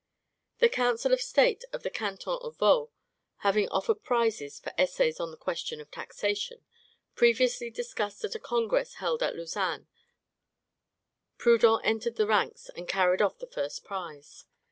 [0.57, 2.89] The Council of State of the canton of Vaud
[3.43, 6.65] having offered prizes for essays on the question of taxation,
[7.13, 9.85] previously discussed at a congress held at Lausanne,
[11.37, 14.45] Proudhon entered the ranks and carried off the first prize.